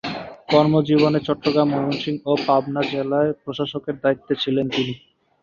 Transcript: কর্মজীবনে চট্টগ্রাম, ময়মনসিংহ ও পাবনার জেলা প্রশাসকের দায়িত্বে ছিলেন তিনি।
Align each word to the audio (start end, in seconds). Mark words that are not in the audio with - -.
কর্মজীবনে 0.49 1.19
চট্টগ্রাম, 1.27 1.67
ময়মনসিংহ 1.71 2.19
ও 2.25 2.43
পাবনার 2.47 2.85
জেলা 2.91 3.19
প্রশাসকের 3.43 3.95
দায়িত্বে 4.03 4.33
ছিলেন 4.35 4.65
তিনি। 4.69 4.93